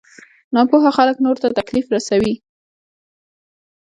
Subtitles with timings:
[0.55, 2.33] ناپوه خلک نورو ته تکليف رسوي.